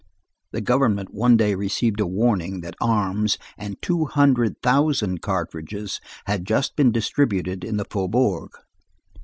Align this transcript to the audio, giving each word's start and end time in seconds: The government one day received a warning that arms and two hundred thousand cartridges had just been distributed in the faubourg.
The 0.51 0.61
government 0.61 1.13
one 1.13 1.37
day 1.37 1.53
received 1.53 1.99
a 1.99 2.07
warning 2.07 2.61
that 2.61 2.73
arms 2.81 3.37
and 3.55 3.79
two 3.83 4.05
hundred 4.05 4.55
thousand 4.63 5.21
cartridges 5.21 6.01
had 6.25 6.43
just 6.43 6.75
been 6.75 6.91
distributed 6.91 7.63
in 7.63 7.77
the 7.77 7.85
faubourg. 7.85 8.49